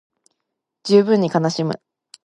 [0.83, 1.79] 十分に悲しむ